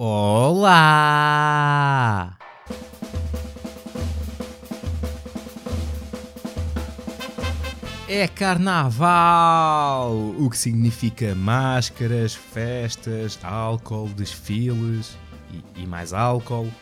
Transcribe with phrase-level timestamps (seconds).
[0.00, 0.78] Olá!
[8.08, 10.12] É carnaval!
[10.38, 15.18] O que significa máscaras, festas, álcool, desfiles
[15.50, 16.72] e, e mais álcool.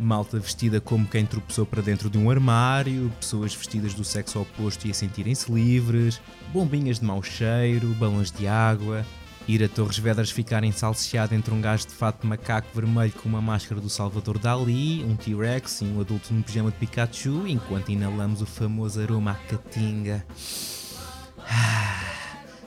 [0.00, 4.86] Malta vestida como quem tropeçou para dentro de um armário, pessoas vestidas do sexo oposto
[4.86, 6.22] e a sentirem-se livres,
[6.54, 9.04] bombinhas de mau cheiro, balões de água,
[9.48, 13.28] ir a Torres Vedras ficar ensalciado entre um gajo de fato de macaco vermelho com
[13.28, 17.90] uma máscara do Salvador Dali, um T-Rex e um adulto num pijama de Pikachu, enquanto
[17.90, 20.24] inalamos o famoso aroma à catinga.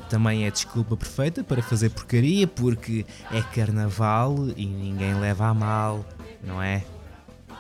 [0.10, 6.06] Também é desculpa perfeita para fazer porcaria porque é carnaval e ninguém leva a mal,
[6.44, 6.84] não é?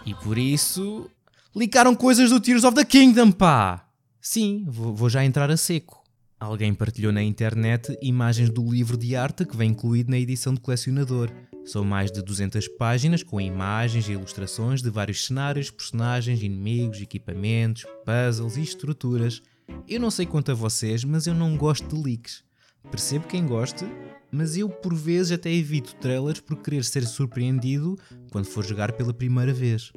[0.05, 1.09] E por isso.
[1.55, 3.85] Licaram coisas do Tears of the Kingdom, pá!
[4.21, 6.04] Sim, vou já entrar a seco.
[6.45, 10.59] Alguém partilhou na internet imagens do livro de arte que vem incluído na edição de
[10.59, 11.31] colecionador.
[11.65, 17.83] São mais de 200 páginas com imagens e ilustrações de vários cenários, personagens, inimigos, equipamentos,
[18.05, 19.41] puzzles e estruturas.
[19.87, 22.43] Eu não sei quanto a vocês, mas eu não gosto de leaks.
[22.91, 23.83] Percebo quem goste,
[24.31, 27.97] mas eu por vezes até evito trailers por querer ser surpreendido
[28.31, 29.91] quando for jogar pela primeira vez.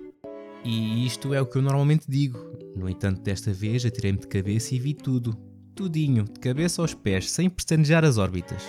[0.65, 2.39] E isto é o que eu normalmente digo.
[2.75, 5.48] No entanto, desta vez atirei-me de cabeça e vi tudo.
[5.79, 8.65] Tudinho, de cabeça aos pés, sem pestanejar as órbitas.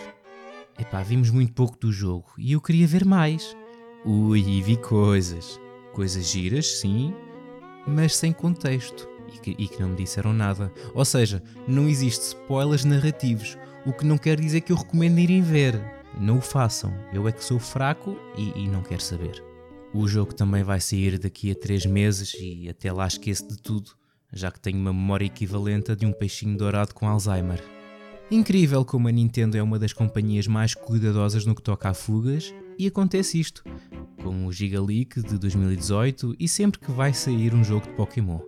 [0.77, 3.57] Epá, vimos muito pouco do jogo e eu queria ver mais.
[4.05, 5.59] Ui, e vi coisas.
[5.91, 7.11] Coisas giras, sim,
[7.87, 10.71] mas sem contexto e que, e que não me disseram nada.
[10.93, 15.41] Ou seja, não existe spoilers narrativos, o que não quer dizer que eu recomendo irem
[15.41, 15.81] ver.
[16.15, 19.43] Não o façam, eu é que sou fraco e, e não quero saber.
[19.91, 23.97] O jogo também vai sair daqui a 3 meses e até lá esqueço de tudo,
[24.31, 27.63] já que tenho uma memória equivalente a de um peixinho dourado com Alzheimer.
[28.31, 32.53] Incrível como a Nintendo é uma das companhias mais cuidadosas no que toca a fugas,
[32.77, 33.63] e acontece isto,
[34.23, 38.39] com o Giga Leak de 2018 e sempre que vai sair um jogo de Pokémon.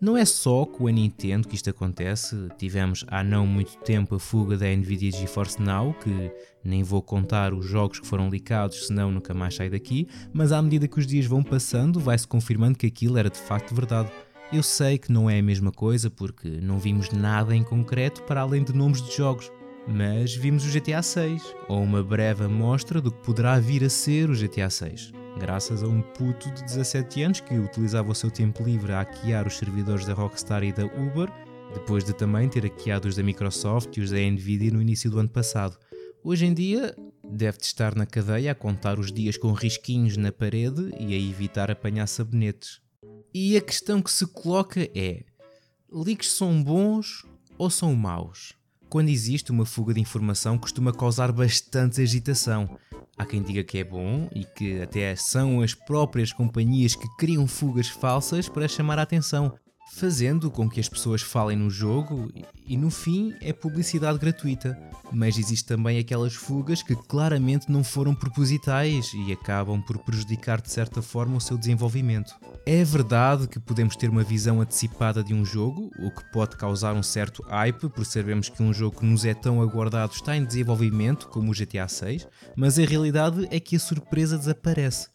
[0.00, 4.20] Não é só com a Nintendo que isto acontece, tivemos há não muito tempo a
[4.20, 6.30] fuga da Nvidia GeForce Now, que
[6.62, 10.60] nem vou contar os jogos que foram licados, senão nunca mais sai daqui, mas à
[10.60, 14.10] medida que os dias vão passando, vai-se confirmando que aquilo era de facto verdade.
[14.52, 18.42] Eu sei que não é a mesma coisa porque não vimos nada em concreto para
[18.42, 19.50] além de nomes de jogos,
[19.88, 24.30] mas vimos o GTA 6, ou uma breve amostra do que poderá vir a ser
[24.30, 28.62] o GTA 6 graças a um puto de 17 anos que utilizava o seu tempo
[28.62, 31.30] livre a hackear os servidores da Rockstar e da Uber,
[31.72, 35.18] depois de também ter hackeado os da Microsoft e os da Nvidia no início do
[35.18, 35.76] ano passado.
[36.22, 40.90] Hoje em dia, deve estar na cadeia a contar os dias com risquinhos na parede
[40.98, 42.83] e a evitar apanhar sabonetes.
[43.36, 45.24] E a questão que se coloca é:
[45.92, 47.26] leaks são bons
[47.58, 48.52] ou são maus?
[48.88, 52.78] Quando existe uma fuga de informação, costuma causar bastante agitação.
[53.18, 57.48] Há quem diga que é bom e que até são as próprias companhias que criam
[57.48, 59.58] fugas falsas para chamar a atenção,
[59.92, 62.30] fazendo com que as pessoas falem no jogo
[62.66, 64.78] e no fim é publicidade gratuita.
[65.12, 70.70] Mas existe também aquelas fugas que claramente não foram propositais e acabam por prejudicar de
[70.70, 72.34] certa forma o seu desenvolvimento.
[72.66, 76.94] É verdade que podemos ter uma visão antecipada de um jogo, o que pode causar
[76.94, 80.44] um certo hype por sabermos que um jogo que nos é tão aguardado está em
[80.44, 85.08] desenvolvimento, como o GTA 6, mas a realidade é que a surpresa desaparece.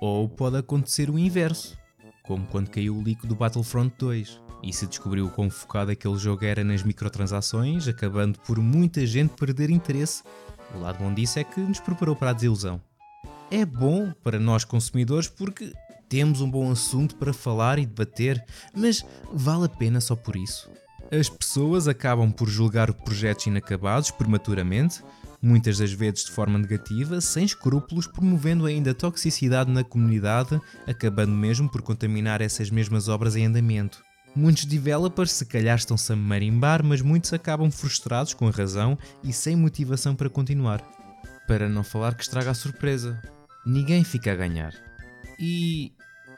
[0.00, 1.76] Ou pode acontecer o inverso,
[2.26, 6.44] como quando caiu o leak do Battlefront 2 e se descobriu quão focado aquele jogo
[6.44, 10.22] era nas microtransações, acabando por muita gente perder interesse.
[10.74, 12.80] O lado bom disso é que nos preparou para a desilusão.
[13.50, 15.72] É bom para nós consumidores porque
[16.08, 18.44] temos um bom assunto para falar e debater,
[18.74, 20.70] mas vale a pena só por isso?
[21.10, 25.02] As pessoas acabam por julgar projetos inacabados prematuramente,
[25.46, 31.68] muitas das vezes de forma negativa, sem escrúpulos, promovendo ainda toxicidade na comunidade, acabando mesmo
[31.70, 34.02] por contaminar essas mesmas obras em andamento.
[34.34, 39.32] Muitos developers se calhar estão-se a marimbar, mas muitos acabam frustrados com a razão e
[39.32, 40.82] sem motivação para continuar.
[41.46, 43.22] Para não falar que estraga a surpresa.
[43.64, 44.74] Ninguém fica a ganhar.
[45.38, 45.92] E,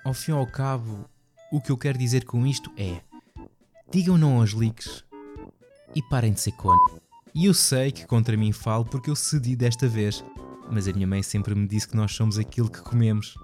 [0.05, 1.09] ao fim e ao cabo,
[1.51, 3.01] o que eu quero dizer com isto é:
[3.91, 5.03] digam não aos leaks
[5.95, 6.77] e parem de ser con.
[7.35, 10.25] E eu sei que contra mim falo porque eu cedi desta vez,
[10.71, 13.35] mas a minha mãe sempre me disse que nós somos aquilo que comemos.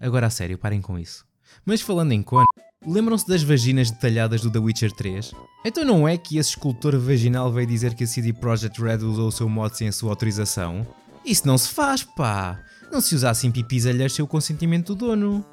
[0.00, 1.24] Agora a sério, parem com isso.
[1.64, 2.44] Mas falando em con,
[2.86, 5.32] lembram-se das vaginas detalhadas do The Witcher 3?
[5.64, 9.28] Então não é que esse escultor vaginal veio dizer que a CD Projekt Red usou
[9.28, 10.86] o seu mod sem a sua autorização?
[11.24, 12.60] Isso não se faz, pá!
[12.92, 15.44] Não se usassem pipis alheios sem o consentimento do dono.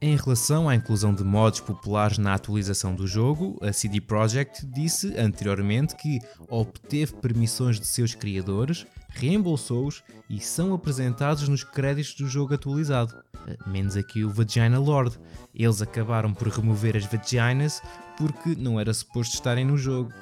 [0.00, 5.16] Em relação à inclusão de mods populares na atualização do jogo, a CD Projekt disse
[5.16, 6.18] anteriormente que
[6.50, 13.14] obteve permissões de seus criadores, reembolsou-os e são apresentados nos créditos do jogo atualizado.
[13.46, 15.18] Eh, menos aqui o Vagina Lord.
[15.54, 17.80] Eles acabaram por remover as vaginas
[18.18, 20.12] porque não era suposto estarem no jogo.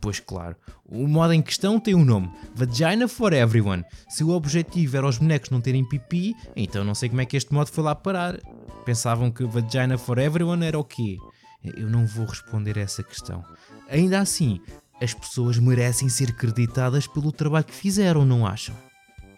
[0.00, 3.84] Pois claro, o modo em questão tem um nome: Vagina for Everyone.
[4.08, 7.36] Se o objetivo era os bonecos não terem pipi, então não sei como é que
[7.36, 8.38] este modo foi lá parar.
[8.84, 11.16] Pensavam que Vagina for Everyone era o quê?
[11.62, 13.44] Eu não vou responder a essa questão.
[13.88, 14.60] Ainda assim,
[15.00, 18.74] as pessoas merecem ser creditadas pelo trabalho que fizeram, não acham?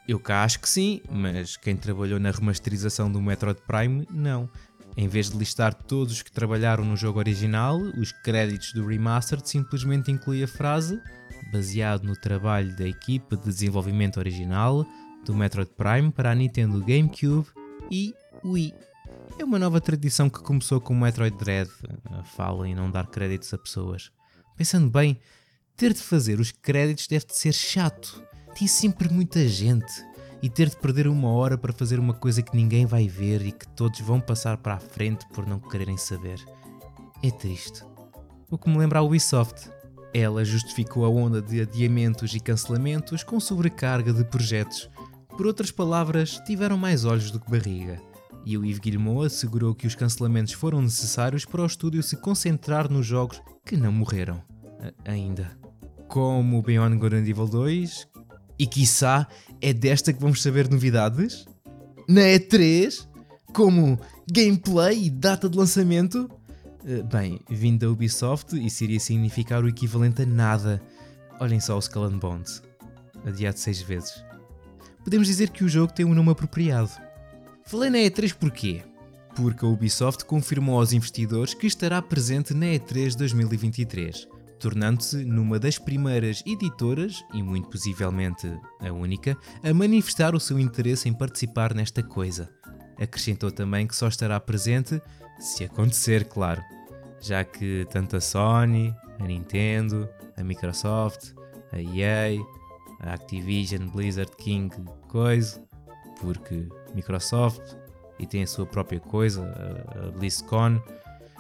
[0.07, 4.51] Eu cá acho que sim, mas quem trabalhou na remasterização do Metroid Prime, não.
[4.97, 9.49] Em vez de listar todos os que trabalharam no jogo original, os créditos do Remastered
[9.49, 11.01] simplesmente inclui a frase
[11.51, 14.87] baseado no trabalho da equipa de desenvolvimento original
[15.25, 17.47] do Metroid Prime para a Nintendo GameCube
[17.91, 18.75] e Wii.
[19.39, 21.71] É uma nova tradição que começou com o Metroid Dread,
[22.11, 24.11] a fala em não dar créditos a pessoas.
[24.57, 25.19] Pensando bem,
[25.77, 28.23] ter de fazer os créditos deve de ser chato.
[28.55, 29.93] Tem sempre muita gente
[30.43, 33.53] e ter de perder uma hora para fazer uma coisa que ninguém vai ver e
[33.53, 36.45] que todos vão passar para a frente por não quererem saber.
[37.23, 37.85] É triste.
[38.51, 39.71] O que me lembra a Ubisoft.
[40.13, 44.91] Ela justificou a onda de adiamentos e cancelamentos com sobrecarga de projetos.
[45.37, 47.99] Por outras palavras, tiveram mais olhos do que barriga.
[48.45, 52.91] E o Yves Guillemot assegurou que os cancelamentos foram necessários para o estúdio se concentrar
[52.91, 54.43] nos jogos que não morreram.
[55.07, 55.57] A ainda.
[56.09, 58.09] Como Beyond Good and Evil 2,
[58.63, 59.27] e quiçá
[59.61, 61.45] é desta que vamos saber novidades?
[62.09, 63.09] Na E3?
[63.53, 63.99] Como
[64.31, 66.31] gameplay e data de lançamento?
[66.85, 70.81] Uh, bem, vindo da Ubisoft, isso iria significar o equivalente a nada.
[71.41, 72.63] Olhem só o Skull and Bones,
[73.27, 74.25] adiado seis vezes.
[75.03, 76.93] Podemos dizer que o jogo tem um nome apropriado.
[77.65, 78.83] Falei na E3 porquê?
[79.35, 84.29] Porque a Ubisoft confirmou aos investidores que estará presente na E3 2023
[84.63, 88.47] tornando-se numa das primeiras editoras, e muito possivelmente
[88.79, 92.49] a única, a manifestar o seu interesse em participar nesta coisa.
[92.97, 95.03] Acrescentou também que só estará presente
[95.41, 96.63] se acontecer, claro,
[97.21, 101.33] já que tanto a Sony, a Nintendo, a Microsoft,
[101.73, 102.41] a EA,
[103.01, 104.73] a Activision, Blizzard, King,
[105.09, 105.61] coisa,
[106.21, 107.75] porque Microsoft
[108.17, 109.43] e tem a sua própria coisa,
[109.97, 110.81] a BlizzCon,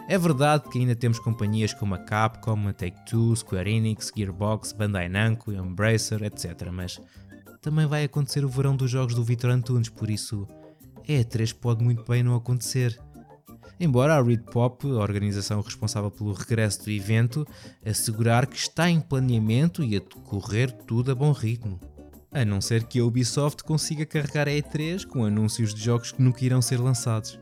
[0.08, 5.08] é verdade que ainda temos companhias como a Capcom, a Take-Two, Square Enix, Gearbox, Bandai
[5.08, 6.68] Namco, Embracer, etc.
[6.72, 7.00] Mas
[7.60, 10.46] também vai acontecer o verão dos jogos do Vitor Antunes, por isso
[10.96, 13.00] a E3 pode muito bem não acontecer.
[13.78, 17.46] Embora a Read Pop, a organização responsável pelo regresso do evento,
[17.84, 21.80] assegurar que está em planeamento e a decorrer tudo a bom ritmo.
[22.30, 26.22] A não ser que a Ubisoft consiga carregar a E3 com anúncios de jogos que
[26.22, 27.41] nunca irão ser lançados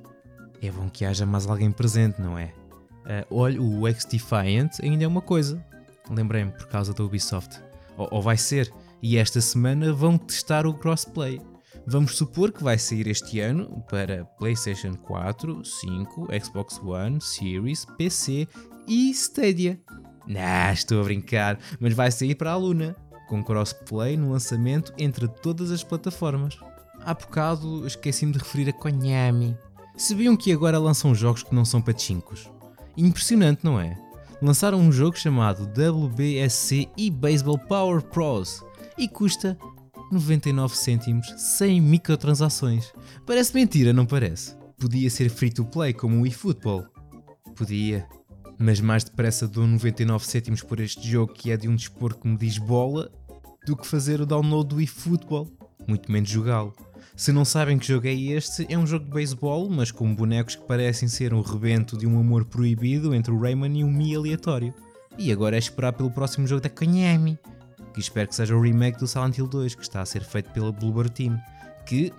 [0.60, 2.52] é bom que haja mais alguém presente, não é?
[3.00, 5.64] Uh, olha, o X-Defiant ainda é uma coisa.
[6.10, 7.60] Lembrei-me por causa da Ubisoft.
[7.96, 8.72] Ou, ou, vai ser.
[9.02, 11.40] E esta semana vão testar o crossplay.
[11.86, 18.46] Vamos supor que vai sair este ano para PlayStation 4, 5, Xbox One, Series, PC
[18.86, 19.80] e Stadia.
[20.26, 22.94] Nah, estou a brincar, mas vai sair para a Luna,
[23.28, 26.58] com crossplay no lançamento entre todas as plataformas.
[27.00, 29.56] Há bocado esqueci-me de referir a Konami.
[30.00, 32.48] Sabiam que agora lançam jogos que não são pachincos?
[32.96, 34.00] Impressionante, não é?
[34.40, 38.64] Lançaram um jogo chamado WBSC eBaseball Power Pros
[38.96, 39.58] e custa
[40.10, 42.90] 99 cêntimos sem microtransações.
[43.26, 44.56] Parece mentira, não parece?
[44.78, 46.86] Podia ser free to play como o eFootball.
[47.54, 48.08] Podia.
[48.58, 52.26] Mas mais depressa dou 99 cêntimos por este jogo que é de um dispor que
[52.26, 53.12] me diz bola
[53.66, 55.46] do que fazer o download do eFootball.
[55.86, 56.74] Muito menos jogá-lo.
[57.20, 60.56] Se não sabem que jogo é este, é um jogo de beisebol, mas com bonecos
[60.56, 64.16] que parecem ser um rebento de um amor proibido entre o Rayman e um Mi
[64.16, 64.72] aleatório.
[65.18, 67.38] E agora é esperar pelo próximo jogo da Konami,
[67.92, 70.50] que espero que seja o remake do Silent Hill 2, que está a ser feito
[70.52, 71.38] pela Bloober Team,
[71.84, 72.10] que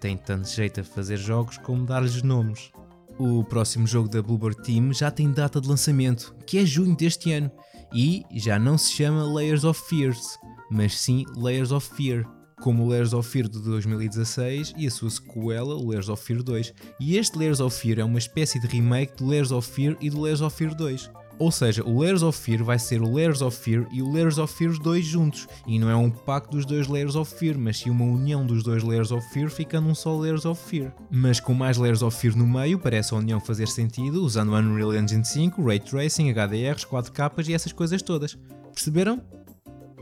[0.00, 2.72] tem tanto jeito a fazer jogos como dar-lhes nomes.
[3.20, 7.30] O próximo jogo da Bloober Team já tem data de lançamento, que é junho deste
[7.30, 7.52] ano,
[7.94, 10.36] e já não se chama Layers of Fears,
[10.68, 15.10] mas sim Layers of Fear como o Layers of Fear de 2016 e a sua
[15.10, 16.74] sequela, o Layers of Fear 2.
[17.00, 20.10] E este Layers of Fear é uma espécie de remake do Layers of Fear e
[20.10, 21.10] do Layers of Fear 2.
[21.40, 24.36] Ou seja, o Layers of Fear vai ser o Layers of Fear e o Layers
[24.36, 25.48] of Fear 2 juntos.
[25.66, 28.62] E não é um pacto dos dois Layers of Fear, mas sim uma união dos
[28.62, 30.92] dois Layers of Fear ficando um só Layers of Fear.
[31.10, 34.94] Mas com mais Layers of Fear no meio, parece a união fazer sentido usando Unreal
[34.94, 38.38] Engine 5, Ray Tracing, HDRs, 4Ks e essas coisas todas.
[38.74, 39.22] Perceberam?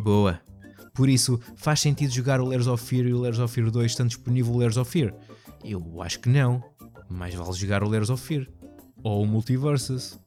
[0.03, 0.41] Boa!
[0.99, 3.93] Por isso, faz sentido jogar o Layers of Fear e o Layers of Fear 2
[3.93, 5.15] estando disponível o Layers of Fear?
[5.65, 6.61] Eu acho que não.
[7.09, 8.49] Mais vale jogar o Layers of Fear.
[9.05, 10.19] Ou o Multiversus.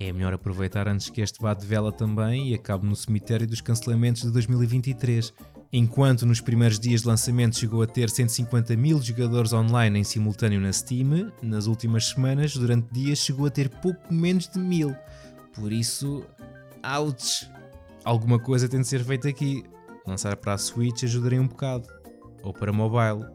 [0.00, 3.60] É melhor aproveitar antes que este vá de vela também e acabe no cemitério dos
[3.60, 5.30] cancelamentos de 2023.
[5.70, 10.58] Enquanto nos primeiros dias de lançamento chegou a ter 150 mil jogadores online em simultâneo
[10.58, 14.96] na Steam, nas últimas semanas, durante dias, chegou a ter pouco menos de mil.
[15.54, 16.24] Por isso,
[16.98, 17.46] ouch!
[18.02, 19.62] Alguma coisa tem de ser feita aqui.
[20.06, 21.88] Lançar para a Switch ajudaria um bocado.
[22.42, 23.26] Ou para mobile.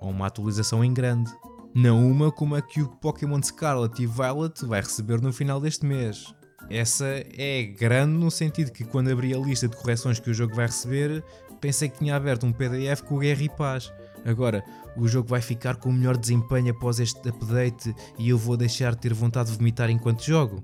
[0.00, 1.30] Ou uma atualização em grande.
[1.74, 5.84] Não uma como a que o Pokémon Scarlet e Violet vai receber no final deste
[5.84, 6.34] mês.
[6.70, 10.54] Essa é grande no sentido que quando abri a lista de correções que o jogo
[10.54, 11.24] vai receber,
[11.60, 13.92] pensei que tinha aberto um PDF com Guerra e Paz.
[14.24, 14.64] Agora,
[14.96, 18.94] o jogo vai ficar com o melhor desempenho após este update e eu vou deixar
[18.94, 20.62] de ter vontade de vomitar enquanto jogo?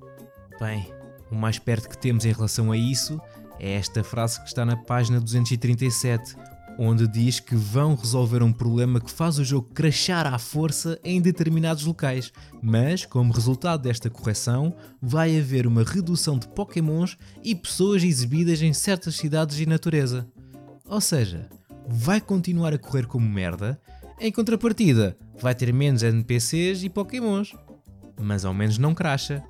[0.61, 0.93] Bem,
[1.31, 3.21] o mais perto que temos em relação a isso
[3.59, 6.37] é esta frase que está na página 237,
[6.79, 11.21] onde diz que vão resolver um problema que faz o jogo crashar à força em
[11.21, 12.33] determinados locais,
[12.63, 18.73] mas como resultado desta correção, vai haver uma redução de Pokémons e pessoas exibidas em
[18.73, 20.27] certas cidades e natureza.
[20.87, 21.49] Ou seja,
[21.89, 23.81] vai continuar a correr como merda,
[24.21, 27.55] em contrapartida, vai ter menos NPCs e Pokémons.
[28.21, 29.43] Mas ao menos não cracha.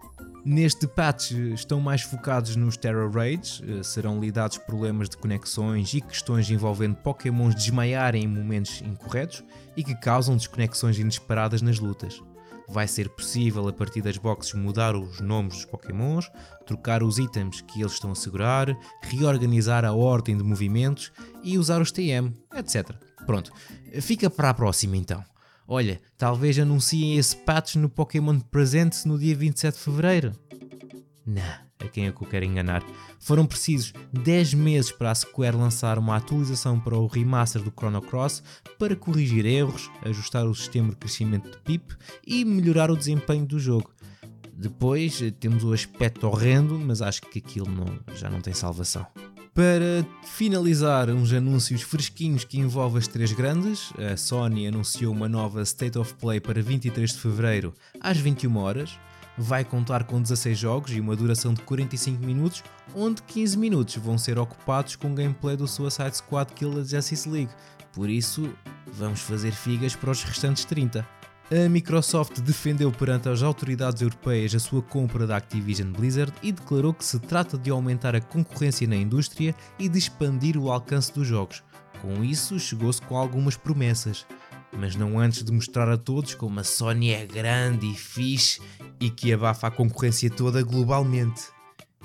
[0.44, 6.02] Neste patch estão mais focados nos Terror Raids, eh, serão lidados problemas de conexões e
[6.02, 9.42] questões envolvendo Pokémons desmaiarem em momentos incorretos
[9.74, 12.20] e que causam desconexões inesperadas nas lutas
[12.68, 16.30] vai ser possível a partir das boxes mudar os nomes dos Pokémons,
[16.66, 21.80] trocar os itens que eles estão a segurar, reorganizar a ordem de movimentos e usar
[21.80, 22.90] os TM, etc.
[23.26, 23.52] Pronto,
[24.00, 25.22] fica para a próxima então.
[25.66, 30.33] Olha, talvez anunciem esse patch no Pokémon Presente no dia 27 de Fevereiro.
[31.26, 32.83] Não a quem é que eu quero enganar.
[33.18, 38.02] Foram precisos 10 meses para a Square lançar uma atualização para o remaster do Chrono
[38.02, 38.42] Cross
[38.78, 41.94] para corrigir erros, ajustar o sistema de crescimento de PIP
[42.26, 43.92] e melhorar o desempenho do jogo.
[44.52, 49.06] Depois temos o aspecto horrendo, mas acho que aquilo não, já não tem salvação.
[49.54, 55.62] Para finalizar, uns anúncios fresquinhos que envolvem as três grandes, a Sony anunciou uma nova
[55.62, 58.99] State of Play para 23 de fevereiro às 21 horas
[59.37, 62.62] vai contar com 16 jogos e uma duração de 45 minutos,
[62.94, 67.50] onde 15 minutos vão ser ocupados com gameplay do Suicide Squad Kill Justice League.
[67.92, 68.52] Por isso,
[68.92, 71.06] vamos fazer figas para os restantes 30.
[71.50, 76.94] A Microsoft defendeu perante as autoridades europeias a sua compra da Activision Blizzard e declarou
[76.94, 81.26] que se trata de aumentar a concorrência na indústria e de expandir o alcance dos
[81.26, 81.62] jogos.
[82.00, 84.26] Com isso, chegou-se com algumas promessas
[84.78, 88.60] mas não antes de mostrar a todos como a Sony é grande e fixe
[89.00, 91.42] e que abafa a concorrência toda globalmente.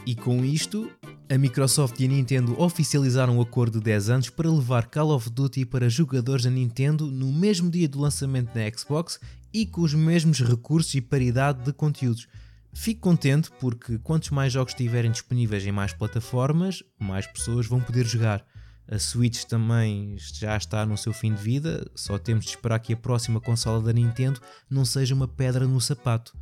[0.06, 0.90] E com isto,
[1.30, 5.30] a Microsoft e a Nintendo oficializaram um acordo de 10 anos para levar Call of
[5.30, 9.20] Duty para jogadores da Nintendo no mesmo dia do lançamento da Xbox
[9.54, 12.28] e com os mesmos recursos e paridade de conteúdos.
[12.74, 18.08] Fico contente porque quantos mais jogos estiverem disponíveis em mais plataformas, mais pessoas vão poder
[18.08, 18.44] jogar.
[18.88, 22.94] A Switch também já está no seu fim de vida, só temos de esperar que
[22.94, 26.36] a próxima consola da Nintendo não seja uma pedra no sapato.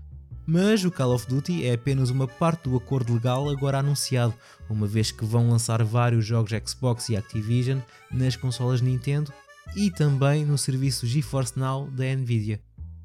[0.49, 4.33] Mas o Call of Duty é apenas uma parte do acordo legal agora anunciado,
[4.69, 9.33] uma vez que vão lançar vários jogos Xbox e Activision nas consolas Nintendo
[9.75, 12.61] e também no serviço GeForce Now da Nvidia.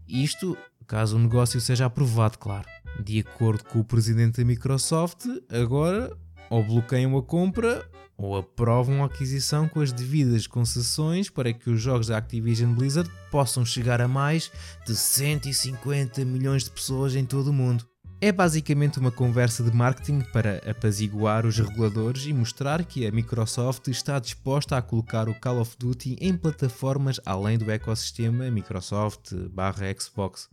[0.09, 0.57] Isto
[0.87, 2.69] caso o negócio seja aprovado, claro.
[3.03, 6.17] De acordo com o presidente da Microsoft, agora
[6.53, 11.81] ou bloqueiam a compra ou aprovam a aquisição com as devidas concessões para que os
[11.81, 14.53] jogos da Activision Blizzard possam chegar a mais
[14.87, 17.87] de 150 milhões de pessoas em todo o mundo.
[18.21, 23.89] É basicamente uma conversa de marketing para apaziguar os reguladores e mostrar que a Microsoft
[23.89, 30.51] está disposta a colocar o Call of Duty em plataformas além do ecossistema Microsoft/Xbox.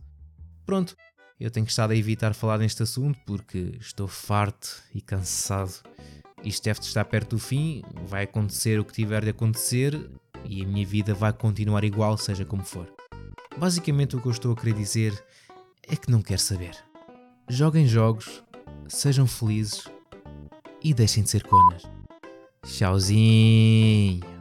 [0.64, 0.96] Pronto,
[1.40, 5.82] eu tenho estado a evitar falar neste assunto porque estou farto e cansado
[6.42, 10.10] isto deve estar perto do fim, vai acontecer o que tiver de acontecer
[10.44, 12.90] e a minha vida vai continuar igual, seja como for.
[13.58, 15.24] Basicamente, o que eu estou a querer dizer
[15.86, 16.74] é que não quero saber.
[17.48, 18.42] Joguem jogos,
[18.88, 19.84] sejam felizes
[20.82, 21.82] e deixem de ser conas.
[22.64, 24.39] Tchauzinho!